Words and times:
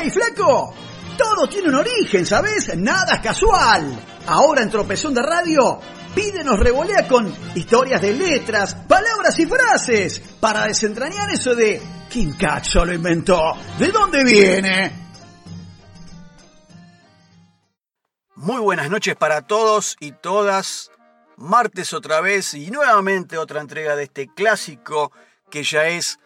¡Hey, 0.00 0.10
flaco! 0.10 0.74
Todo 1.16 1.48
tiene 1.48 1.70
un 1.70 1.74
origen, 1.74 2.24
¿sabes? 2.24 2.76
Nada 2.76 3.16
es 3.16 3.20
casual. 3.20 3.98
Ahora 4.26 4.62
en 4.62 4.70
Tropezón 4.70 5.12
de 5.12 5.22
Radio, 5.22 5.80
pídenos 6.14 6.60
revolea 6.60 7.08
con 7.08 7.34
historias 7.56 8.00
de 8.00 8.12
letras, 8.12 8.76
palabras 8.76 9.36
y 9.40 9.46
frases 9.46 10.20
para 10.38 10.66
desentrañar 10.66 11.30
eso 11.30 11.52
de 11.54 11.82
¿quién 12.08 12.34
cacho 12.34 12.84
lo 12.84 12.94
inventó? 12.94 13.40
¿De 13.78 13.88
dónde 13.88 14.22
viene? 14.22 14.92
Muy 18.36 18.60
buenas 18.60 18.88
noches 18.88 19.16
para 19.16 19.42
todos 19.42 19.96
y 19.98 20.12
todas. 20.12 20.92
Martes 21.36 21.92
otra 21.92 22.20
vez 22.20 22.54
y 22.54 22.70
nuevamente 22.70 23.36
otra 23.36 23.60
entrega 23.60 23.96
de 23.96 24.04
este 24.04 24.28
clásico 24.32 25.10
que 25.50 25.64
ya 25.64 25.88
es 25.88 26.20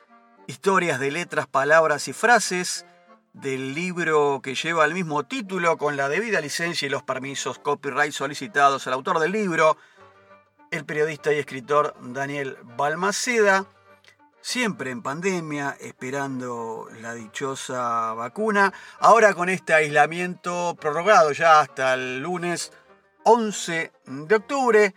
Historias 0.49 0.99
de 0.99 1.13
letras, 1.13 1.47
palabras 1.47 2.09
y 2.09 2.13
frases 2.13 2.85
del 3.33 3.75
libro 3.75 4.41
que 4.43 4.55
lleva 4.55 4.85
el 4.85 4.95
mismo 4.95 5.25
título 5.25 5.79
con 5.79 5.97
la 5.97 6.09
debida 6.09 6.41
licencia 6.41 6.87
y 6.87 6.91
los 6.91 7.03
permisos 7.03 7.59
copyright 7.59 8.13
solicitados 8.13 8.87
al 8.87 8.93
autor 8.93 9.19
del 9.19 9.33
libro, 9.33 9.77
el 10.71 10.85
periodista 10.85 11.33
y 11.33 11.39
escritor 11.39 11.95
Daniel 12.01 12.59
Balmaceda, 12.77 13.67
siempre 14.41 14.91
en 14.91 15.03
pandemia, 15.03 15.77
esperando 15.81 16.89
la 17.01 17.15
dichosa 17.15 18.13
vacuna, 18.15 18.73
ahora 19.01 19.35
con 19.35 19.49
este 19.49 19.73
aislamiento 19.73 20.77
prorrogado 20.79 21.33
ya 21.33 21.61
hasta 21.61 21.95
el 21.95 22.21
lunes 22.21 22.73
11 23.25 23.93
de 24.05 24.35
octubre, 24.35 24.95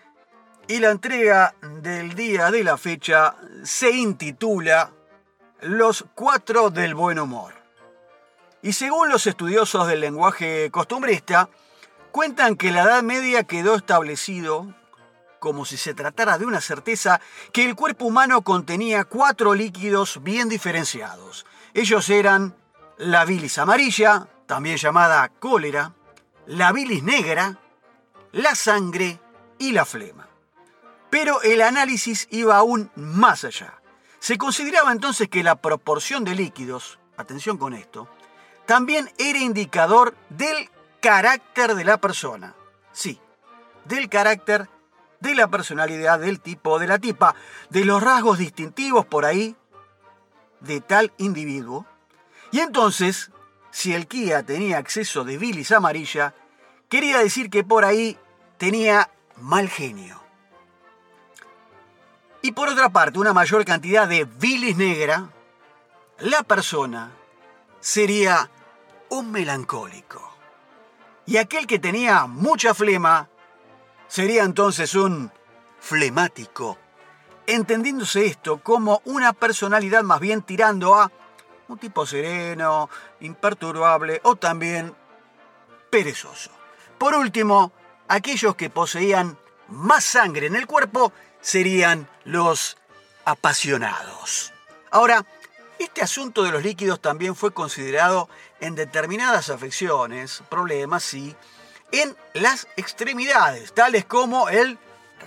y 0.67 0.79
la 0.79 0.89
entrega 0.89 1.55
del 1.81 2.15
día 2.15 2.49
de 2.49 2.63
la 2.63 2.77
fecha 2.77 3.35
se 3.63 3.91
intitula 3.91 4.91
Los 5.61 6.05
cuatro 6.15 6.69
del 6.71 6.95
buen 6.95 7.19
humor. 7.19 7.54
Y 8.65 8.73
según 8.73 9.09
los 9.09 9.27
estudiosos 9.27 9.85
del 9.85 9.99
lenguaje 9.99 10.71
costumbrista, 10.71 11.49
cuentan 12.11 12.55
que 12.55 12.71
la 12.71 12.81
Edad 12.81 13.03
Media 13.03 13.43
quedó 13.43 13.75
establecido, 13.75 14.73
como 15.37 15.65
si 15.65 15.77
se 15.77 15.93
tratara 15.93 16.39
de 16.39 16.47
una 16.47 16.61
certeza, 16.61 17.21
que 17.53 17.63
el 17.63 17.75
cuerpo 17.75 18.05
humano 18.05 18.41
contenía 18.41 19.03
cuatro 19.03 19.53
líquidos 19.53 20.23
bien 20.23 20.49
diferenciados. 20.49 21.45
Ellos 21.75 22.09
eran 22.09 22.55
la 22.97 23.23
bilis 23.23 23.59
amarilla, 23.59 24.29
también 24.47 24.77
llamada 24.77 25.29
cólera, 25.29 25.93
la 26.47 26.71
bilis 26.71 27.03
negra, 27.03 27.59
la 28.31 28.55
sangre 28.55 29.19
y 29.59 29.73
la 29.73 29.85
flema. 29.85 30.27
Pero 31.11 31.39
el 31.43 31.61
análisis 31.61 32.27
iba 32.31 32.57
aún 32.57 32.89
más 32.95 33.43
allá. 33.43 33.79
Se 34.17 34.39
consideraba 34.39 34.91
entonces 34.91 35.29
que 35.29 35.43
la 35.43 35.53
proporción 35.53 36.23
de 36.23 36.33
líquidos, 36.33 36.97
atención 37.15 37.59
con 37.59 37.75
esto, 37.75 38.09
también 38.65 39.11
era 39.17 39.39
indicador 39.39 40.15
del 40.29 40.69
carácter 41.01 41.75
de 41.75 41.83
la 41.83 41.97
persona. 41.97 42.55
Sí, 42.91 43.19
del 43.85 44.09
carácter, 44.09 44.69
de 45.19 45.35
la 45.35 45.47
personalidad, 45.47 46.19
del 46.19 46.39
tipo, 46.39 46.79
de 46.79 46.87
la 46.87 46.99
tipa, 46.99 47.35
de 47.69 47.85
los 47.85 48.01
rasgos 48.01 48.37
distintivos 48.37 49.05
por 49.05 49.25
ahí 49.25 49.55
de 50.61 50.81
tal 50.81 51.13
individuo. 51.17 51.85
Y 52.51 52.59
entonces, 52.59 53.31
si 53.71 53.93
el 53.93 54.07
Kia 54.07 54.43
tenía 54.43 54.77
acceso 54.77 55.23
de 55.23 55.37
bilis 55.37 55.71
amarilla, 55.71 56.33
quería 56.89 57.19
decir 57.19 57.49
que 57.49 57.63
por 57.63 57.85
ahí 57.85 58.17
tenía 58.57 59.09
mal 59.37 59.69
genio. 59.69 60.21
Y 62.41 62.51
por 62.51 62.69
otra 62.69 62.89
parte, 62.89 63.19
una 63.19 63.33
mayor 63.33 63.65
cantidad 63.65 64.07
de 64.07 64.25
bilis 64.25 64.77
negra, 64.77 65.29
la 66.19 66.43
persona 66.43 67.11
sería 67.79 68.49
un 69.15 69.31
melancólico. 69.31 70.35
Y 71.25 71.37
aquel 71.37 71.65
que 71.65 71.79
tenía 71.79 72.27
mucha 72.27 72.73
flema 72.73 73.29
sería 74.07 74.43
entonces 74.43 74.93
un 74.93 75.31
flemático, 75.79 76.77
entendiéndose 77.47 78.25
esto 78.25 78.61
como 78.61 79.01
una 79.05 79.33
personalidad 79.33 80.03
más 80.03 80.19
bien 80.19 80.41
tirando 80.41 80.95
a 80.95 81.11
un 81.67 81.77
tipo 81.79 82.05
sereno, 82.05 82.89
imperturbable 83.21 84.21
o 84.23 84.35
también 84.35 84.93
perezoso. 85.89 86.51
Por 86.97 87.15
último, 87.15 87.71
aquellos 88.07 88.55
que 88.55 88.69
poseían 88.69 89.37
más 89.69 90.03
sangre 90.03 90.47
en 90.47 90.55
el 90.55 90.67
cuerpo 90.67 91.11
serían 91.41 92.07
los 92.23 92.77
apasionados. 93.25 94.53
Ahora, 94.91 95.25
este 95.79 96.01
asunto 96.01 96.43
de 96.43 96.51
los 96.51 96.63
líquidos 96.63 97.01
también 97.01 97.35
fue 97.35 97.53
considerado 97.53 98.29
en 98.59 98.75
determinadas 98.75 99.49
afecciones, 99.49 100.43
problemas, 100.49 101.03
sí, 101.03 101.35
en 101.91 102.15
las 102.33 102.67
extremidades, 102.75 103.73
tales 103.73 104.05
como 104.05 104.49
el 104.49 104.77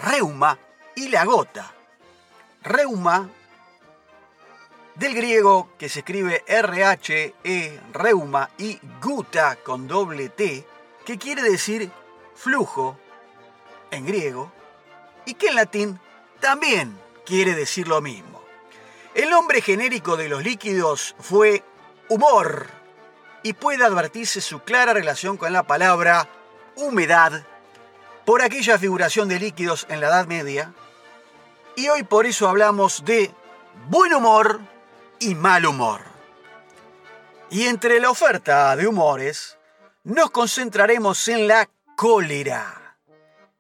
reuma 0.03 0.59
y 0.95 1.09
la 1.09 1.25
gota. 1.25 1.73
Reuma, 2.63 3.29
del 4.95 5.15
griego 5.15 5.71
que 5.79 5.89
se 5.89 6.01
escribe 6.01 6.45
R-H-E, 6.47 7.81
reuma, 7.93 8.51
y 8.59 8.81
guta 9.03 9.57
con 9.57 9.87
doble 9.87 10.29
T, 10.29 10.67
que 11.05 11.19
quiere 11.19 11.43
decir 11.43 11.91
flujo 12.35 12.99
en 13.91 14.07
griego, 14.07 14.53
y 15.25 15.35
que 15.35 15.49
en 15.49 15.55
latín 15.55 16.01
también 16.41 16.99
quiere 17.25 17.55
decir 17.55 17.87
lo 17.87 18.01
mismo. 18.01 18.38
El 19.19 19.31
nombre 19.31 19.61
genérico 19.61 20.17
de 20.17 20.29
los 20.29 20.45
líquidos 20.45 21.17
fue 21.19 21.65
humor 22.09 22.69
y 23.43 23.53
puede 23.53 23.85
advertirse 23.85 24.41
su 24.41 24.61
clara 24.61 24.93
relación 24.93 25.37
con 25.37 25.53
la 25.53 25.65
palabra 25.65 26.29
humedad 26.77 27.45
por 28.25 28.43
aquella 28.43 28.79
figuración 28.79 29.29
de 29.29 29.41
líquidos 29.41 29.87
en 29.91 30.01
la 30.01 30.07
Edad 30.07 30.29
Media. 30.29 30.73
Y 31.75 31.89
hoy 31.89 32.05
por 32.05 32.27
eso 32.27 32.49
hablamos 32.49 33.05
de 33.05 33.35
buen 33.89 34.15
humor 34.15 34.61
y 35.19 35.35
mal 35.35 35.67
humor. 35.67 36.01
Y 37.51 37.65
entre 37.65 37.99
la 37.99 38.11
oferta 38.11 38.77
de 38.77 38.87
humores, 38.87 39.59
nos 40.05 40.31
concentraremos 40.31 41.27
en 41.27 41.49
la 41.49 41.69
cólera. 41.97 42.97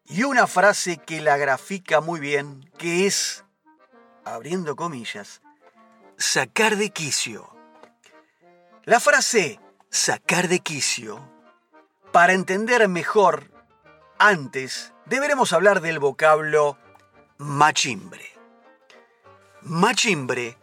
Y 0.04 0.22
una 0.22 0.46
frase 0.46 0.98
que 0.98 1.20
la 1.20 1.36
grafica 1.36 2.00
muy 2.00 2.20
bien, 2.20 2.70
que 2.78 3.08
es, 3.08 3.44
abriendo 4.25 4.76
comillas, 4.76 5.40
sacar 6.18 6.76
de 6.76 6.90
quicio. 6.90 7.48
La 8.84 8.98
frase 8.98 9.60
sacar 9.88 10.48
de 10.48 10.58
quicio, 10.58 11.20
para 12.10 12.32
entender 12.32 12.86
mejor, 12.88 13.52
antes 14.18 14.92
deberemos 15.06 15.52
hablar 15.52 15.80
del 15.80 16.00
vocablo 16.00 16.76
machimbre. 17.38 18.26
Machimbre 19.62 20.58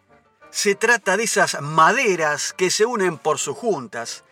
se 0.49 0.75
trata 0.75 1.15
de 1.15 1.23
esas 1.23 1.61
maderas 1.61 2.51
que 2.51 2.69
se 2.69 2.85
unen 2.85 3.17
por 3.17 3.39
sus 3.39 3.57
juntas, 3.57 4.25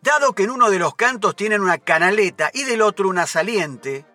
dado 0.00 0.34
que 0.34 0.44
en 0.44 0.50
uno 0.50 0.70
de 0.70 0.78
los 0.78 0.94
cantos 0.94 1.36
tienen 1.36 1.60
una 1.60 1.76
canaleta 1.76 2.50
y 2.54 2.64
del 2.64 2.80
otro 2.80 3.08
una 3.10 3.26
saliente, 3.26 4.06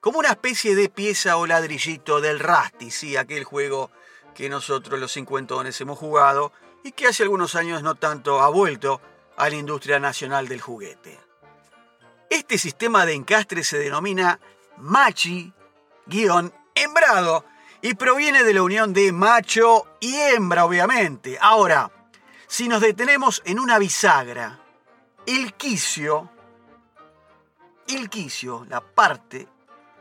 como 0.00 0.18
una 0.18 0.30
especie 0.30 0.74
de 0.74 0.88
pieza 0.88 1.36
o 1.36 1.46
ladrillito 1.46 2.20
del 2.20 2.40
Rasti, 2.40 2.90
sí, 2.90 3.16
aquel 3.16 3.44
juego 3.44 3.92
que 4.38 4.48
nosotros 4.48 4.98
los 5.00 5.12
cincuentones 5.12 5.80
hemos 5.80 5.98
jugado 5.98 6.52
y 6.84 6.92
que 6.92 7.08
hace 7.08 7.24
algunos 7.24 7.56
años 7.56 7.82
no 7.82 7.96
tanto 7.96 8.40
ha 8.40 8.48
vuelto 8.48 9.00
a 9.36 9.48
la 9.48 9.56
industria 9.56 9.98
nacional 9.98 10.46
del 10.46 10.60
juguete. 10.60 11.18
Este 12.30 12.56
sistema 12.56 13.04
de 13.04 13.14
encastre 13.14 13.64
se 13.64 13.80
denomina 13.80 14.38
machi-hembrado 14.76 17.46
y 17.82 17.94
proviene 17.94 18.44
de 18.44 18.54
la 18.54 18.62
unión 18.62 18.92
de 18.92 19.10
macho 19.10 19.88
y 19.98 20.14
hembra, 20.14 20.66
obviamente. 20.66 21.36
Ahora, 21.40 21.90
si 22.46 22.68
nos 22.68 22.80
detenemos 22.80 23.42
en 23.44 23.58
una 23.58 23.80
bisagra, 23.80 24.60
el 25.26 25.52
quicio, 25.54 26.30
el 27.88 28.08
quicio, 28.08 28.64
la 28.68 28.82
parte 28.82 29.48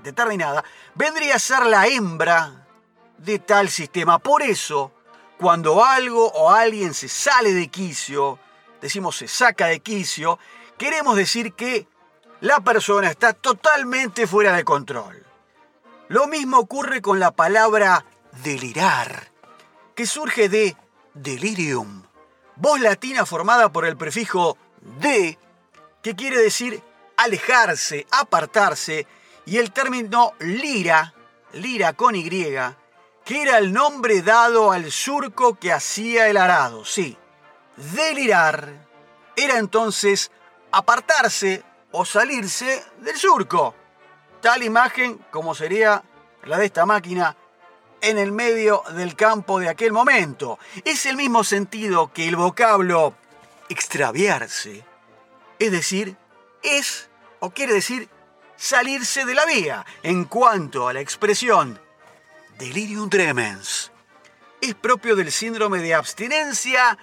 determinada, 0.03 0.63
vendría 0.93 1.37
a 1.37 1.39
ser 1.39 1.65
la 1.65 1.87
hembra 1.87 2.66
de 3.17 3.39
tal 3.39 3.69
sistema. 3.69 4.19
Por 4.19 4.41
eso, 4.41 4.91
cuando 5.37 5.83
algo 5.83 6.27
o 6.27 6.49
alguien 6.51 6.93
se 6.93 7.07
sale 7.07 7.53
de 7.53 7.67
quicio, 7.67 8.39
decimos 8.81 9.17
se 9.17 9.27
saca 9.27 9.67
de 9.67 9.79
quicio, 9.79 10.39
queremos 10.77 11.15
decir 11.15 11.53
que 11.53 11.87
la 12.41 12.59
persona 12.59 13.09
está 13.09 13.33
totalmente 13.33 14.27
fuera 14.27 14.55
de 14.55 14.63
control. 14.63 15.25
Lo 16.07 16.27
mismo 16.27 16.59
ocurre 16.59 17.01
con 17.01 17.19
la 17.19 17.31
palabra 17.31 18.05
delirar, 18.43 19.31
que 19.95 20.05
surge 20.05 20.47
de 20.47 20.77
delirium, 21.13 22.03
voz 22.55 22.79
latina 22.79 23.25
formada 23.25 23.71
por 23.71 23.85
el 23.85 23.97
prefijo 23.97 24.57
de, 24.99 25.37
que 26.01 26.15
quiere 26.15 26.37
decir 26.37 26.81
alejarse, 27.17 28.05
apartarse, 28.11 29.07
y 29.45 29.57
el 29.57 29.71
término 29.71 30.33
lira, 30.39 31.13
lira 31.53 31.93
con 31.93 32.15
Y, 32.15 32.29
que 33.27 33.41
era 33.41 33.57
el 33.57 33.73
nombre 33.73 34.21
dado 34.21 34.71
al 34.71 34.89
surco 34.89 35.55
que 35.55 35.73
hacía 35.73 36.29
el 36.29 36.37
arado. 36.37 36.85
Sí, 36.85 37.17
delirar 37.75 38.87
era 39.35 39.57
entonces 39.57 40.31
apartarse 40.71 41.61
o 41.91 42.05
salirse 42.05 42.85
del 43.01 43.17
surco. 43.17 43.75
Tal 44.41 44.63
imagen 44.63 45.17
como 45.29 45.53
sería 45.55 46.01
la 46.45 46.57
de 46.57 46.67
esta 46.67 46.85
máquina 46.85 47.35
en 47.99 48.17
el 48.17 48.31
medio 48.31 48.83
del 48.91 49.17
campo 49.17 49.59
de 49.59 49.67
aquel 49.67 49.91
momento. 49.91 50.57
Es 50.85 51.05
el 51.05 51.17
mismo 51.17 51.43
sentido 51.43 52.13
que 52.13 52.29
el 52.29 52.37
vocablo 52.37 53.13
extraviarse. 53.67 54.85
Es 55.59 55.71
decir, 55.73 56.15
es 56.63 57.09
o 57.41 57.49
quiere 57.49 57.73
decir 57.73 58.07
salirse 58.55 59.25
de 59.25 59.35
la 59.35 59.45
vía 59.45 59.85
en 60.01 60.23
cuanto 60.23 60.87
a 60.87 60.93
la 60.93 61.01
expresión 61.01 61.77
delirium 62.57 63.09
tremens. 63.09 63.91
Es 64.61 64.73
propio 64.75 65.15
del 65.15 65.31
síndrome 65.31 65.79
de 65.79 65.93
abstinencia 65.93 66.97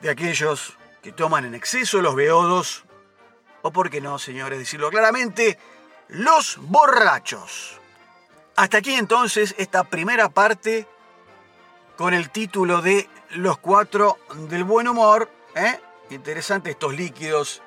de 0.00 0.10
aquellos 0.10 0.76
que 1.02 1.12
toman 1.12 1.44
en 1.44 1.54
exceso 1.54 2.02
los 2.02 2.14
beodos, 2.14 2.84
o 3.62 3.72
por 3.72 3.90
qué 3.90 4.00
no, 4.00 4.18
señores, 4.18 4.58
decirlo 4.58 4.90
claramente, 4.90 5.58
los 6.08 6.58
borrachos. 6.60 7.80
Hasta 8.56 8.78
aquí 8.78 8.94
entonces 8.94 9.54
esta 9.58 9.84
primera 9.84 10.28
parte 10.28 10.86
con 11.96 12.14
el 12.14 12.30
título 12.30 12.82
de 12.82 13.08
Los 13.30 13.58
cuatro 13.58 14.18
del 14.48 14.64
buen 14.64 14.88
humor. 14.88 15.30
¿eh? 15.54 15.80
Interesante 16.10 16.70
estos 16.70 16.94
líquidos 16.94 17.62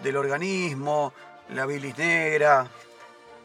del 0.00 0.16
organismo, 0.16 1.12
la 1.50 1.66
bilis 1.66 1.96
negra, 1.96 2.68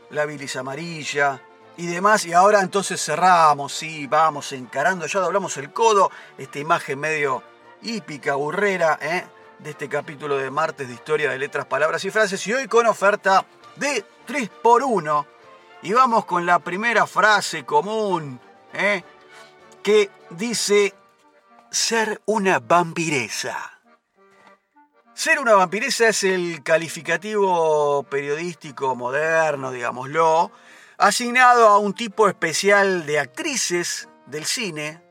la 0.09 0.25
bilis 0.25 0.55
amarilla 0.55 1.41
y 1.77 1.87
demás. 1.87 2.25
Y 2.25 2.33
ahora 2.33 2.61
entonces 2.61 3.03
cerramos, 3.03 3.73
sí, 3.73 4.07
vamos 4.07 4.51
encarando, 4.51 5.05
ya 5.05 5.19
doblamos 5.19 5.57
el 5.57 5.71
codo, 5.71 6.11
esta 6.37 6.59
imagen 6.59 6.99
medio 6.99 7.43
hípica, 7.81 8.35
burrera, 8.35 8.97
¿eh? 9.01 9.25
de 9.59 9.69
este 9.69 9.87
capítulo 9.87 10.37
de 10.37 10.51
martes 10.51 10.87
de 10.87 10.93
historia 10.93 11.29
de 11.29 11.37
letras, 11.37 11.65
palabras 11.65 12.03
y 12.05 12.11
frases. 12.11 12.45
Y 12.47 12.53
hoy 12.53 12.67
con 12.67 12.85
oferta 12.85 13.45
de 13.75 14.05
3 14.25 14.49
por 14.61 14.83
1 14.83 15.27
y 15.83 15.93
vamos 15.93 16.25
con 16.25 16.45
la 16.45 16.59
primera 16.59 17.05
frase 17.07 17.65
común, 17.65 18.39
¿eh? 18.73 19.03
que 19.81 20.09
dice 20.29 20.93
ser 21.69 22.21
una 22.25 22.59
vampiresa. 22.59 23.71
Ser 25.13 25.39
una 25.39 25.53
vampiresa 25.53 26.07
es 26.07 26.23
el 26.23 26.63
calificativo 26.63 28.03
periodístico 28.03 28.95
moderno, 28.95 29.71
digámoslo, 29.71 30.51
asignado 31.03 31.67
a 31.67 31.79
un 31.79 31.93
tipo 31.93 32.29
especial 32.29 33.05
de 33.05 33.19
actrices 33.19 34.07
del 34.25 34.45
cine 34.45 35.03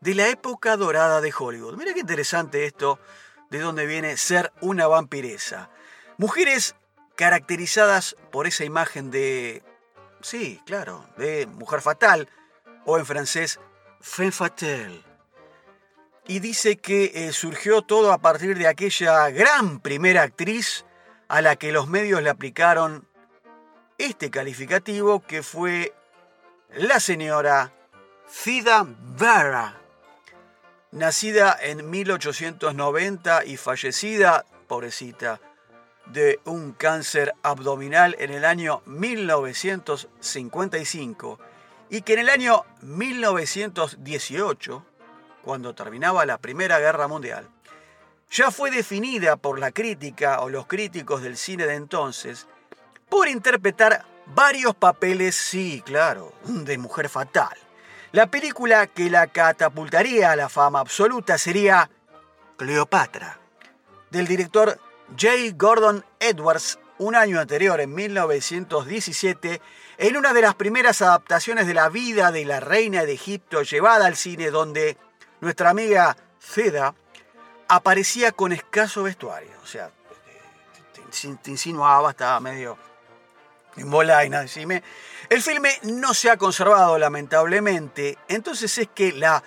de 0.00 0.14
la 0.14 0.28
época 0.28 0.76
dorada 0.76 1.20
de 1.20 1.34
Hollywood. 1.36 1.76
Mira 1.76 1.92
qué 1.94 2.00
interesante 2.00 2.64
esto, 2.64 3.00
de 3.50 3.58
dónde 3.58 3.86
viene 3.86 4.16
ser 4.18 4.52
una 4.60 4.86
vampiresa. 4.86 5.68
Mujeres 6.16 6.76
caracterizadas 7.16 8.16
por 8.30 8.46
esa 8.46 8.64
imagen 8.64 9.10
de 9.10 9.64
Sí, 10.20 10.60
claro, 10.64 11.04
de 11.16 11.46
Mujer 11.46 11.80
Fatal, 11.80 12.28
o 12.84 12.96
en 12.96 13.04
francés, 13.04 13.58
Femme 14.00 14.30
Fatale. 14.30 15.02
Y 16.28 16.38
dice 16.38 16.76
que 16.76 17.12
eh, 17.14 17.32
surgió 17.32 17.82
todo 17.82 18.12
a 18.12 18.18
partir 18.18 18.56
de 18.56 18.68
aquella 18.68 19.28
gran 19.30 19.80
primera 19.80 20.22
actriz 20.22 20.84
a 21.26 21.42
la 21.42 21.56
que 21.56 21.72
los 21.72 21.88
medios 21.88 22.22
le 22.22 22.30
aplicaron 22.30 23.08
este 23.98 24.30
calificativo 24.30 25.26
que 25.26 25.42
fue 25.42 25.92
la 26.74 27.00
señora 27.00 27.72
Fida 28.28 28.86
Vera, 29.18 29.80
nacida 30.90 31.56
en 31.60 31.88
1890 31.88 33.44
y 33.44 33.56
fallecida, 33.56 34.44
pobrecita, 34.66 35.40
de 36.06 36.40
un 36.44 36.72
cáncer 36.72 37.32
abdominal 37.42 38.16
en 38.18 38.30
el 38.30 38.44
año 38.44 38.82
1955 38.86 41.38
y 41.90 42.02
que 42.02 42.12
en 42.14 42.20
el 42.20 42.28
año 42.28 42.64
1918, 42.82 44.84
cuando 45.42 45.74
terminaba 45.74 46.24
la 46.26 46.38
Primera 46.38 46.78
Guerra 46.78 47.08
Mundial, 47.08 47.48
ya 48.30 48.50
fue 48.50 48.70
definida 48.70 49.36
por 49.36 49.58
la 49.58 49.70
crítica 49.70 50.40
o 50.40 50.48
los 50.48 50.66
críticos 50.66 51.20
del 51.22 51.36
cine 51.36 51.66
de 51.66 51.74
entonces 51.74 52.48
por 53.08 53.28
interpretar 53.28 54.04
varios 54.26 54.74
papeles, 54.74 55.34
sí, 55.34 55.82
claro, 55.84 56.32
de 56.44 56.78
mujer 56.78 57.08
fatal. 57.08 57.56
La 58.12 58.26
película 58.30 58.86
que 58.86 59.10
la 59.10 59.26
catapultaría 59.26 60.30
a 60.30 60.36
la 60.36 60.48
fama 60.48 60.80
absoluta 60.80 61.38
sería 61.38 61.90
Cleopatra, 62.56 63.38
del 64.10 64.26
director 64.26 64.80
J. 65.10 65.54
Gordon 65.54 66.04
Edwards, 66.18 66.78
un 66.98 67.14
año 67.14 67.38
anterior, 67.38 67.80
en 67.80 67.94
1917, 67.94 69.60
en 69.98 70.16
una 70.16 70.32
de 70.32 70.40
las 70.40 70.54
primeras 70.54 71.02
adaptaciones 71.02 71.66
de 71.66 71.74
la 71.74 71.88
vida 71.88 72.32
de 72.32 72.44
la 72.44 72.60
reina 72.60 73.04
de 73.04 73.12
Egipto 73.12 73.62
llevada 73.62 74.06
al 74.06 74.16
cine, 74.16 74.50
donde 74.50 74.96
nuestra 75.40 75.70
amiga 75.70 76.16
Ceda 76.40 76.94
aparecía 77.68 78.32
con 78.32 78.52
escaso 78.52 79.02
vestuario. 79.02 79.52
O 79.62 79.66
sea, 79.66 79.90
te, 81.42 81.50
insinuaba, 81.50 82.10
estaba 82.10 82.40
medio 82.40 82.78
en 83.76 83.90
bolaina, 83.90 84.40
decime. 84.40 84.82
El 85.28 85.42
filme 85.42 85.78
no 85.82 86.14
se 86.14 86.30
ha 86.30 86.36
conservado, 86.36 86.98
lamentablemente. 86.98 88.18
Entonces 88.28 88.76
es 88.78 88.88
que 88.94 89.12
la 89.12 89.42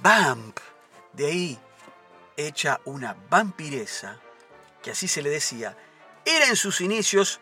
vamp, 0.00 0.58
de 1.12 1.26
ahí, 1.26 1.58
hecha 2.36 2.80
una 2.84 3.16
vampiresa, 3.28 4.18
que 4.82 4.90
así 4.90 5.08
se 5.08 5.22
le 5.22 5.30
decía, 5.30 5.76
era 6.24 6.46
en 6.46 6.56
sus 6.56 6.80
inicios 6.80 7.40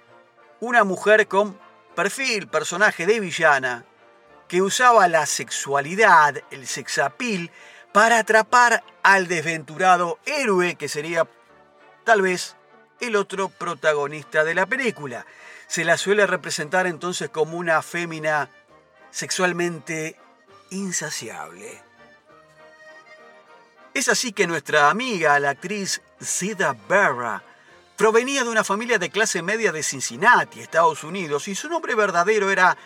una 0.60 0.84
mujer 0.84 1.26
con 1.28 1.58
perfil, 1.94 2.48
personaje 2.48 3.06
de 3.06 3.20
villana, 3.20 3.84
que 4.48 4.62
usaba 4.62 5.08
la 5.08 5.26
sexualidad, 5.26 6.42
el 6.50 6.66
sexapil, 6.66 7.50
para 7.92 8.18
atrapar 8.18 8.82
al 9.02 9.28
desventurado 9.28 10.18
héroe 10.24 10.76
que 10.76 10.88
sería 10.88 11.26
tal 12.04 12.22
vez 12.22 12.56
el 13.00 13.16
otro 13.16 13.48
protagonista 13.48 14.44
de 14.44 14.54
la 14.54 14.66
película. 14.66 15.26
Se 15.72 15.86
la 15.86 15.96
suele 15.96 16.26
representar 16.26 16.86
entonces 16.86 17.30
como 17.30 17.56
una 17.56 17.80
fémina 17.80 18.50
sexualmente 19.10 20.20
insaciable. 20.68 21.80
Es 23.94 24.10
así 24.10 24.34
que 24.34 24.46
nuestra 24.46 24.90
amiga, 24.90 25.40
la 25.40 25.48
actriz 25.48 26.02
Sida 26.20 26.76
Berra, 26.90 27.42
provenía 27.96 28.44
de 28.44 28.50
una 28.50 28.64
familia 28.64 28.98
de 28.98 29.08
clase 29.08 29.40
media 29.40 29.72
de 29.72 29.82
Cincinnati, 29.82 30.60
Estados 30.60 31.04
Unidos, 31.04 31.48
y 31.48 31.54
su 31.54 31.70
nombre 31.70 31.94
verdadero 31.94 32.50
era 32.50 32.76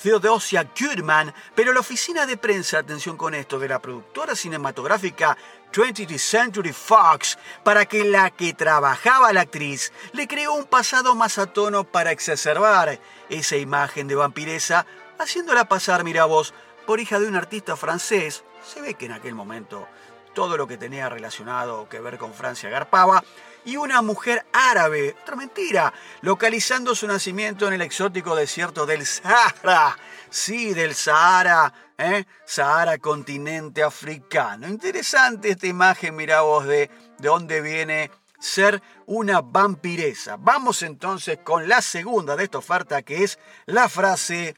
Theodosia 0.00 0.70
Goodman, 0.78 1.32
pero 1.54 1.72
la 1.72 1.80
oficina 1.80 2.26
de 2.26 2.36
prensa, 2.36 2.78
atención 2.78 3.16
con 3.16 3.34
esto, 3.34 3.58
de 3.58 3.68
la 3.68 3.80
productora 3.80 4.36
cinematográfica 4.36 5.36
20th 5.72 6.18
Century 6.18 6.72
Fox, 6.72 7.38
para 7.64 7.86
que 7.86 8.04
la 8.04 8.30
que 8.30 8.52
trabajaba 8.54 9.32
la 9.32 9.42
actriz 9.42 9.92
le 10.12 10.28
creó 10.28 10.54
un 10.54 10.64
pasado 10.64 11.14
más 11.14 11.38
a 11.38 11.46
para 11.90 12.10
exacerbar 12.10 13.00
esa 13.28 13.56
imagen 13.56 14.06
de 14.08 14.14
vampiresa, 14.14 14.86
haciéndola 15.18 15.66
pasar, 15.66 16.04
mira 16.04 16.26
vos, 16.26 16.52
por 16.86 17.00
hija 17.00 17.18
de 17.18 17.26
un 17.26 17.36
artista 17.36 17.76
francés. 17.76 18.44
Se 18.62 18.80
ve 18.80 18.94
que 18.94 19.06
en 19.06 19.12
aquel 19.12 19.34
momento 19.34 19.88
todo 20.36 20.58
lo 20.58 20.66
que 20.66 20.76
tenía 20.76 21.08
relacionado 21.08 21.88
que 21.88 21.98
ver 21.98 22.18
con 22.18 22.34
Francia 22.34 22.68
garpaba, 22.68 23.24
y 23.64 23.78
una 23.78 24.02
mujer 24.02 24.44
árabe, 24.52 25.16
otra 25.22 25.34
mentira, 25.34 25.94
localizando 26.20 26.94
su 26.94 27.06
nacimiento 27.06 27.66
en 27.66 27.72
el 27.72 27.80
exótico 27.80 28.36
desierto 28.36 28.84
del 28.84 29.06
Sahara, 29.06 29.96
sí, 30.28 30.74
del 30.74 30.94
Sahara, 30.94 31.72
¿eh? 31.96 32.26
Sahara 32.44 32.98
continente 32.98 33.82
africano. 33.82 34.68
Interesante 34.68 35.52
esta 35.52 35.66
imagen, 35.66 36.14
mira 36.14 36.42
vos, 36.42 36.66
de, 36.66 36.90
de 37.18 37.28
dónde 37.28 37.62
viene 37.62 38.10
ser 38.38 38.82
una 39.06 39.40
vampiresa. 39.40 40.36
Vamos 40.38 40.82
entonces 40.82 41.38
con 41.42 41.66
la 41.66 41.80
segunda 41.80 42.36
de 42.36 42.44
esta 42.44 42.58
oferta, 42.58 43.00
que 43.00 43.24
es 43.24 43.38
la 43.64 43.88
frase 43.88 44.54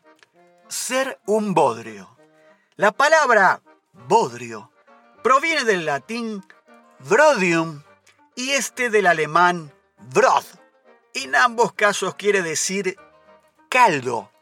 ser 0.66 1.20
un 1.24 1.54
bodrio. 1.54 2.18
La 2.74 2.90
palabra 2.90 3.62
bodrio 3.92 4.72
proviene 5.28 5.64
del 5.64 5.84
latín 5.84 6.42
brodium 7.00 7.82
y 8.34 8.52
este 8.52 8.88
del 8.88 9.06
alemán 9.06 9.74
brod. 9.98 10.42
En 11.12 11.36
ambos 11.36 11.74
casos 11.74 12.14
quiere 12.14 12.40
decir 12.40 12.96
caldo. 13.68 14.32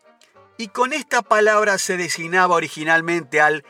Y 0.59 0.69
con 0.69 0.93
esta 0.93 1.23
palabra 1.23 1.78
se 1.78 1.97
designaba 1.97 2.55
originalmente 2.55 3.40
al 3.40 3.64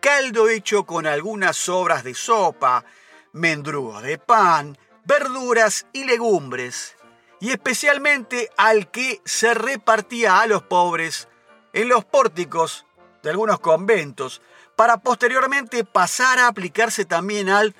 caldo 0.00 0.48
hecho 0.48 0.86
con 0.86 1.06
algunas 1.06 1.58
sobras 1.58 2.04
de 2.04 2.14
sopa, 2.14 2.86
mendrugos 3.32 4.02
de 4.02 4.16
pan, 4.16 4.78
verduras 5.04 5.84
y 5.92 6.04
legumbres, 6.04 6.96
y 7.38 7.50
especialmente 7.50 8.48
al 8.56 8.90
que 8.90 9.20
se 9.26 9.52
repartía 9.52 10.40
a 10.40 10.46
los 10.46 10.62
pobres 10.62 11.28
en 11.74 11.90
los 11.90 12.06
pórticos 12.06 12.86
de 13.22 13.28
algunos 13.28 13.60
conventos, 13.60 14.40
para 14.82 14.96
posteriormente 14.96 15.84
pasar 15.84 16.40
a 16.40 16.48
aplicarse 16.48 17.04
también 17.04 17.48
al 17.48 17.72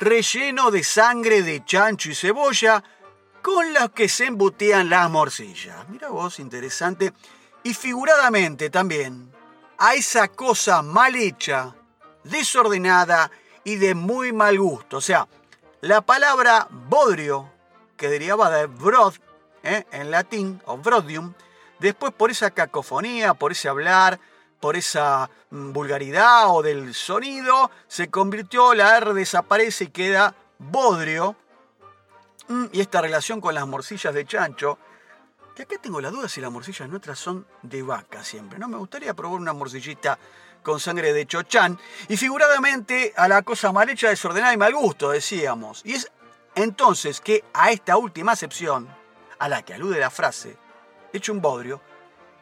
relleno 0.00 0.72
de 0.72 0.82
sangre 0.82 1.44
de 1.44 1.64
chancho 1.64 2.10
y 2.10 2.14
cebolla 2.16 2.82
con 3.40 3.72
las 3.72 3.90
que 3.90 4.08
se 4.08 4.26
embutían 4.26 4.90
las 4.90 5.08
morcillas. 5.08 5.88
Mira 5.88 6.08
vos, 6.08 6.40
interesante. 6.40 7.12
Y 7.62 7.72
figuradamente 7.72 8.68
también 8.68 9.30
a 9.78 9.94
esa 9.94 10.26
cosa 10.26 10.82
mal 10.82 11.14
hecha, 11.14 11.72
desordenada 12.24 13.30
y 13.62 13.76
de 13.76 13.94
muy 13.94 14.32
mal 14.32 14.58
gusto. 14.58 14.96
O 14.96 15.00
sea, 15.00 15.28
la 15.82 16.00
palabra 16.00 16.66
bodrio, 16.68 17.48
que 17.96 18.08
derivaba 18.08 18.50
de 18.50 18.66
brod, 18.66 19.14
¿eh? 19.62 19.86
en 19.92 20.10
latín, 20.10 20.60
o 20.66 20.76
brodium, 20.76 21.32
después 21.78 22.12
por 22.12 22.32
esa 22.32 22.50
cacofonía, 22.50 23.34
por 23.34 23.52
ese 23.52 23.68
hablar, 23.68 24.18
por 24.60 24.76
esa 24.76 25.28
mm, 25.50 25.72
vulgaridad 25.72 26.54
o 26.54 26.62
del 26.62 26.94
sonido, 26.94 27.70
se 27.88 28.10
convirtió, 28.10 28.74
la 28.74 28.96
R 28.98 29.14
desaparece 29.14 29.84
y 29.84 29.88
queda 29.88 30.34
bodrio. 30.58 31.34
Mm, 32.48 32.66
y 32.72 32.80
esta 32.80 33.00
relación 33.00 33.40
con 33.40 33.54
las 33.54 33.66
morcillas 33.66 34.14
de 34.14 34.26
chancho, 34.26 34.78
que 35.56 35.62
acá 35.62 35.76
tengo 35.80 36.00
la 36.00 36.10
duda 36.10 36.28
si 36.28 36.40
las 36.40 36.52
morcillas 36.52 36.88
nuestras 36.88 37.18
son 37.18 37.46
de 37.62 37.82
vaca 37.82 38.22
siempre, 38.22 38.58
¿no? 38.58 38.68
Me 38.68 38.76
gustaría 38.76 39.14
probar 39.14 39.40
una 39.40 39.52
morcillita 39.52 40.18
con 40.62 40.78
sangre 40.78 41.12
de 41.12 41.26
chochán 41.26 41.78
y 42.08 42.16
figuradamente 42.16 43.14
a 43.16 43.28
la 43.28 43.42
cosa 43.42 43.72
mal 43.72 43.88
hecha, 43.88 44.10
desordenada 44.10 44.52
y 44.52 44.58
mal 44.58 44.74
gusto, 44.74 45.10
decíamos. 45.10 45.80
Y 45.84 45.94
es 45.94 46.10
entonces 46.54 47.20
que 47.20 47.44
a 47.54 47.70
esta 47.70 47.96
última 47.96 48.32
acepción, 48.32 48.88
a 49.38 49.48
la 49.48 49.62
que 49.62 49.74
alude 49.74 49.98
la 49.98 50.10
frase, 50.10 50.56
hecho 51.12 51.32
un 51.32 51.40
bodrio, 51.40 51.80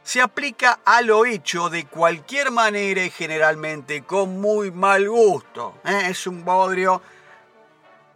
se 0.09 0.23
aplica 0.23 0.81
a 0.87 1.03
lo 1.03 1.27
hecho 1.27 1.69
de 1.69 1.85
cualquier 1.85 2.51
manera 2.51 3.05
y 3.05 3.11
generalmente 3.11 4.05
con 4.05 4.41
muy 4.41 4.71
mal 4.71 5.07
gusto. 5.07 5.83
¿eh? 5.85 6.05
Es 6.09 6.27
un 6.27 6.47
bodrio, 6.47 7.03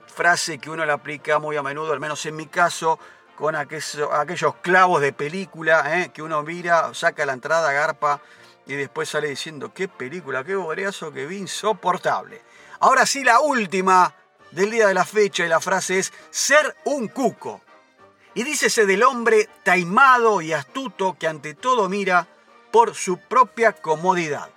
frase 0.07 0.57
que 0.57 0.71
uno 0.71 0.87
la 0.87 0.95
aplica 0.95 1.39
muy 1.39 1.55
a 1.59 1.63
menudo, 1.63 1.93
al 1.93 2.01
menos 2.01 2.25
en 2.25 2.35
mi 2.35 2.47
caso, 2.47 2.99
con 3.37 3.55
aquellos, 3.57 4.55
clavos 4.63 5.03
de 5.03 5.13
película 5.13 6.01
¿eh? 6.01 6.11
que 6.15 6.23
uno 6.23 6.43
mira, 6.43 6.95
saca 6.95 7.27
la 7.27 7.35
entrada, 7.35 7.71
garpa 7.73 8.23
y 8.67 8.73
después 8.73 9.11
sale 9.11 9.29
diciendo, 9.29 9.75
qué 9.75 9.87
película, 9.87 10.45
qué 10.45 10.57
bodriazo 10.57 11.13
que 11.13 11.27
vi, 11.27 11.37
insoportable. 11.37 12.41
Ahora 12.81 13.05
sí, 13.05 13.23
la 13.23 13.41
última 13.41 14.15
del 14.51 14.71
día 14.71 14.87
de 14.87 14.95
la 14.95 15.05
fecha 15.05 15.45
y 15.45 15.49
la 15.49 15.61
frase 15.61 15.99
es 15.99 16.11
ser 16.31 16.75
un 16.87 17.09
cuco. 17.09 17.61
Y 18.35 18.45
dícese 18.45 18.87
del 18.87 19.03
hombre 19.03 19.49
taimado 19.63 20.41
y 20.41 20.53
astuto 20.53 21.17
que 21.19 21.27
ante 21.27 21.55
todo 21.55 21.89
mira 21.89 22.27
por 22.71 22.95
su 22.95 23.19
propia 23.19 23.73
comodidad. 23.73 24.49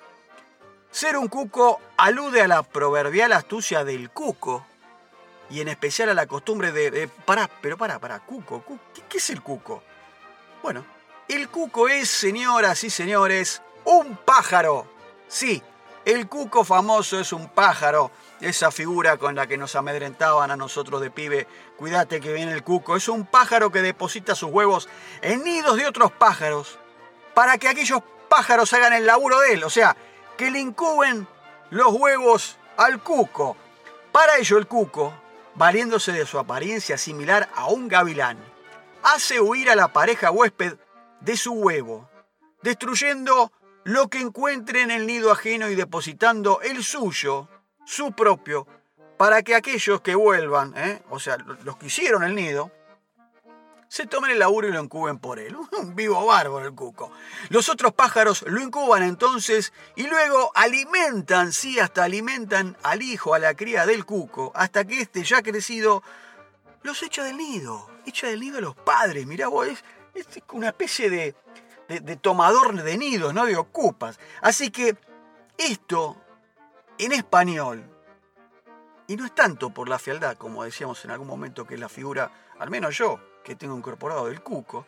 Ser 0.91 1.17
un 1.17 1.27
cuco 1.27 1.81
alude 1.97 2.41
a 2.41 2.47
la 2.47 2.63
proverbial 2.63 3.33
astucia 3.33 3.83
del 3.83 4.09
cuco 4.09 4.65
y 5.49 5.59
en 5.59 5.67
especial 5.67 6.09
a 6.09 6.13
la 6.13 6.25
costumbre 6.25 6.71
de... 6.71 7.07
pará, 7.07 7.49
pero 7.61 7.77
pará, 7.77 7.99
pará, 7.99 8.19
cuco, 8.19 8.61
cuco 8.61 8.83
¿qué, 8.93 9.03
¿qué 9.09 9.17
es 9.17 9.29
el 9.29 9.41
cuco? 9.41 9.83
Bueno, 10.63 10.85
el 11.27 11.49
cuco 11.49 11.89
es, 11.89 12.09
señoras 12.09 12.83
y 12.83 12.89
señores, 12.89 13.61
un 13.83 14.15
pájaro. 14.15 14.87
Sí, 15.27 15.61
el 16.05 16.27
cuco 16.27 16.63
famoso 16.63 17.19
es 17.19 17.33
un 17.33 17.49
pájaro 17.49 18.11
esa 18.41 18.71
figura 18.71 19.17
con 19.17 19.35
la 19.35 19.47
que 19.47 19.57
nos 19.57 19.75
amedrentaban 19.75 20.51
a 20.51 20.57
nosotros 20.57 21.01
de 21.01 21.11
pibe, 21.11 21.47
cuídate 21.77 22.19
que 22.19 22.33
viene 22.33 22.51
el 22.51 22.63
cuco, 22.63 22.95
es 22.95 23.07
un 23.07 23.25
pájaro 23.25 23.71
que 23.71 23.81
deposita 23.81 24.35
sus 24.35 24.51
huevos 24.51 24.89
en 25.21 25.43
nidos 25.43 25.77
de 25.77 25.87
otros 25.87 26.11
pájaros 26.11 26.79
para 27.33 27.57
que 27.57 27.67
aquellos 27.67 28.01
pájaros 28.29 28.73
hagan 28.73 28.93
el 28.93 29.05
laburo 29.05 29.39
de 29.39 29.53
él, 29.53 29.63
o 29.63 29.69
sea, 29.69 29.95
que 30.37 30.51
le 30.51 30.59
incuben 30.59 31.27
los 31.69 31.93
huevos 31.93 32.57
al 32.77 33.01
cuco. 33.01 33.55
Para 34.11 34.37
ello 34.37 34.57
el 34.57 34.67
cuco, 34.67 35.13
valiéndose 35.55 36.11
de 36.11 36.25
su 36.25 36.39
apariencia 36.39 36.97
similar 36.97 37.49
a 37.55 37.67
un 37.67 37.87
gavilán, 37.87 38.37
hace 39.03 39.39
huir 39.39 39.69
a 39.69 39.75
la 39.75 39.89
pareja 39.89 40.31
huésped 40.31 40.77
de 41.21 41.37
su 41.37 41.53
huevo, 41.53 42.09
destruyendo 42.61 43.51
lo 43.83 44.09
que 44.09 44.19
encuentre 44.19 44.81
en 44.81 44.91
el 44.91 45.05
nido 45.05 45.31
ajeno 45.31 45.69
y 45.69 45.75
depositando 45.75 46.61
el 46.61 46.83
suyo 46.83 47.47
su 47.85 48.11
propio, 48.11 48.67
para 49.17 49.43
que 49.43 49.55
aquellos 49.55 50.01
que 50.01 50.15
vuelvan, 50.15 50.73
¿eh? 50.75 51.01
o 51.09 51.19
sea, 51.19 51.37
los 51.37 51.77
que 51.77 51.85
hicieron 51.87 52.23
el 52.23 52.35
nido, 52.35 52.71
se 53.87 54.07
tomen 54.07 54.31
el 54.31 54.39
laburo 54.39 54.67
y 54.67 54.71
lo 54.71 54.83
incuben 54.83 55.19
por 55.19 55.39
él. 55.39 55.55
Un 55.79 55.95
vivo 55.95 56.25
bárbaro 56.25 56.65
el 56.65 56.73
cuco. 56.73 57.11
Los 57.49 57.69
otros 57.69 57.93
pájaros 57.93 58.43
lo 58.47 58.61
incuban 58.61 59.03
entonces 59.03 59.71
y 59.95 60.07
luego 60.07 60.51
alimentan, 60.55 61.53
sí, 61.53 61.79
hasta 61.79 62.03
alimentan 62.03 62.75
al 62.83 63.01
hijo, 63.01 63.33
a 63.33 63.39
la 63.39 63.53
cría 63.53 63.85
del 63.85 64.05
cuco, 64.05 64.51
hasta 64.55 64.83
que 64.85 65.01
éste 65.01 65.23
ya 65.23 65.41
crecido 65.41 66.03
los 66.83 67.01
echa 67.03 67.23
del 67.23 67.37
nido. 67.37 67.89
Echa 68.05 68.27
del 68.27 68.41
nido 68.41 68.57
a 68.57 68.61
los 68.61 68.75
padres. 68.75 69.25
Mirá 69.25 69.47
vos, 69.47 69.67
es, 69.67 69.83
es 70.13 70.27
una 70.51 70.67
especie 70.67 71.09
de, 71.09 71.35
de, 71.87 71.99
de 72.01 72.15
tomador 72.17 72.75
de 72.81 72.97
nidos, 72.97 73.33
no 73.33 73.45
de 73.45 73.55
ocupas. 73.55 74.19
Así 74.41 74.71
que 74.71 74.97
esto 75.57 76.17
en 76.97 77.11
español, 77.11 77.83
y 79.07 79.15
no 79.15 79.25
es 79.25 79.35
tanto 79.35 79.69
por 79.69 79.87
la 79.87 79.99
fialdad, 79.99 80.37
como 80.37 80.63
decíamos 80.63 81.03
en 81.05 81.11
algún 81.11 81.27
momento, 81.27 81.65
que 81.65 81.75
es 81.75 81.79
la 81.79 81.89
figura, 81.89 82.31
al 82.59 82.69
menos 82.69 82.97
yo, 82.97 83.19
que 83.43 83.55
tengo 83.55 83.77
incorporado 83.77 84.27
del 84.27 84.41
cuco, 84.41 84.85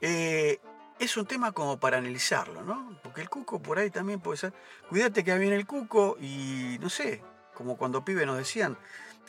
eh, 0.00 0.60
es 0.98 1.16
un 1.16 1.26
tema 1.26 1.52
como 1.52 1.78
para 1.78 1.98
analizarlo, 1.98 2.62
¿no? 2.62 2.98
Porque 3.02 3.20
el 3.20 3.28
cuco 3.28 3.60
por 3.60 3.78
ahí 3.78 3.90
también 3.90 4.20
puede 4.20 4.38
ser, 4.38 4.52
cuídate 4.88 5.22
que 5.22 5.36
viene 5.38 5.56
el 5.56 5.66
cuco 5.66 6.16
y 6.20 6.78
no 6.80 6.88
sé, 6.88 7.22
como 7.54 7.76
cuando 7.76 8.04
pibe 8.04 8.26
nos 8.26 8.38
decían, 8.38 8.76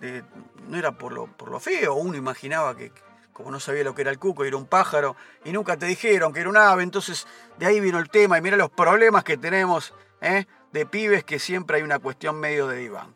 eh, 0.01 0.24
no 0.67 0.77
era 0.77 0.98
por 0.98 1.13
lo, 1.13 1.27
por 1.27 1.50
lo 1.50 1.60
feo, 1.60 1.95
uno 1.95 2.17
imaginaba 2.17 2.75
que 2.75 2.91
como 3.36 3.51
no 3.51 3.60
sabía 3.60 3.84
lo 3.84 3.93
que 3.93 4.01
era 4.01 4.12
el 4.12 4.17
cuco, 4.17 4.45
era 4.45 4.55
un 4.55 4.65
pájaro, 4.65 5.17
y 5.43 5.51
nunca 5.51 5.75
te 5.75 5.86
dijeron 5.86 6.31
que 6.31 6.39
era 6.39 6.50
un 6.50 6.55
ave, 6.55 6.84
entonces 6.84 7.27
de 7.57 7.65
ahí 7.65 7.81
vino 7.81 8.00
el 8.00 8.10
tema, 8.10 8.38
y 8.38 8.41
mira 8.41 8.55
los 8.55 8.69
problemas 8.69 9.25
que 9.25 9.36
tenemos, 9.36 9.93
¿eh? 10.22 10.45
De 10.75 10.86
pibes 10.86 11.24
que 11.24 11.39
siempre 11.39 11.77
hay 11.77 11.84
una 11.84 12.00
cuestión 12.00 12.38
medio 12.38 12.67
de 12.67 12.75
diván. 12.75 13.15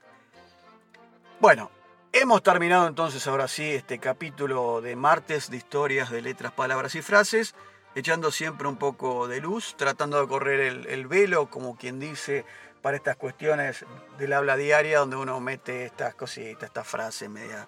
Bueno, 1.41 1.69
hemos 2.13 2.41
terminado 2.41 2.87
entonces 2.87 3.27
ahora 3.27 3.49
sí 3.49 3.69
este 3.69 3.99
capítulo 3.99 4.79
de 4.79 4.95
martes 4.95 5.51
de 5.51 5.57
historias 5.57 6.09
de 6.09 6.21
letras, 6.21 6.53
palabras 6.53 6.95
y 6.95 7.01
frases, 7.01 7.55
echando 7.95 8.31
siempre 8.31 8.69
un 8.69 8.77
poco 8.77 9.27
de 9.27 9.41
luz, 9.41 9.75
tratando 9.75 10.21
de 10.21 10.27
correr 10.29 10.61
el, 10.87 11.07
velo, 11.07 11.49
como 11.49 11.75
quien 11.75 11.99
dice, 11.99 12.45
para 12.81 12.95
estas 12.95 13.17
cuestiones 13.17 13.85
del 14.17 14.31
habla 14.31 14.55
diaria, 14.55 14.99
donde 14.99 15.17
uno 15.17 15.41
mete 15.41 15.83
estas 15.83 16.15
cositas, 16.15 16.63
estas 16.63 16.87
frases, 16.87 17.29
media, 17.29 17.67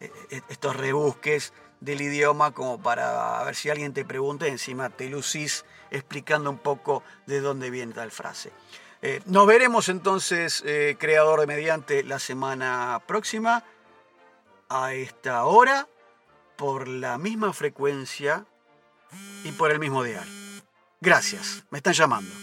eh, 0.00 0.10
eh, 0.30 0.40
estos 0.48 0.74
rebusques 0.74 1.52
del 1.80 2.00
idioma, 2.00 2.52
como 2.52 2.80
para 2.80 3.44
ver 3.44 3.54
si 3.54 3.68
alguien 3.68 3.92
te 3.92 4.06
pregunta, 4.06 4.46
encima 4.46 4.88
te 4.88 5.10
lucís 5.10 5.66
explicando 5.90 6.48
un 6.48 6.58
poco 6.58 7.02
de 7.26 7.42
dónde 7.42 7.68
viene 7.68 7.92
tal 7.92 8.10
frase. 8.10 8.50
Eh, 9.02 9.20
nos 9.26 9.46
veremos 9.46 9.88
entonces, 9.88 10.62
eh, 10.66 10.96
creador 10.98 11.40
de 11.40 11.46
mediante, 11.46 12.02
la 12.02 12.18
semana 12.18 13.02
próxima, 13.06 13.64
a 14.68 14.94
esta 14.94 15.44
hora, 15.44 15.88
por 16.56 16.88
la 16.88 17.18
misma 17.18 17.52
frecuencia 17.52 18.46
y 19.44 19.52
por 19.52 19.70
el 19.70 19.78
mismo 19.78 20.02
dial. 20.02 20.26
Gracias, 21.00 21.64
me 21.70 21.78
están 21.78 21.92
llamando. 21.92 22.34